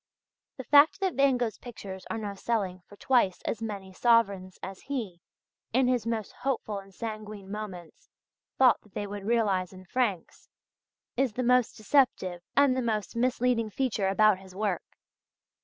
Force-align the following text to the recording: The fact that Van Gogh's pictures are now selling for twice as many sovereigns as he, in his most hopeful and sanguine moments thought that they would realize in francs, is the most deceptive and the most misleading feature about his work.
The 0.57 0.63
fact 0.63 0.99
that 0.99 1.13
Van 1.13 1.37
Gogh's 1.37 1.59
pictures 1.59 2.07
are 2.09 2.17
now 2.17 2.33
selling 2.33 2.81
for 2.87 2.95
twice 2.95 3.39
as 3.43 3.61
many 3.61 3.93
sovereigns 3.93 4.57
as 4.63 4.79
he, 4.81 5.21
in 5.73 5.87
his 5.87 6.07
most 6.07 6.31
hopeful 6.31 6.79
and 6.79 6.91
sanguine 6.91 7.51
moments 7.51 8.09
thought 8.57 8.81
that 8.81 8.95
they 8.95 9.05
would 9.05 9.27
realize 9.27 9.71
in 9.73 9.85
francs, 9.85 10.49
is 11.17 11.33
the 11.33 11.43
most 11.43 11.77
deceptive 11.77 12.41
and 12.57 12.75
the 12.75 12.81
most 12.81 13.15
misleading 13.15 13.69
feature 13.69 14.07
about 14.07 14.39
his 14.39 14.55
work. 14.55 14.97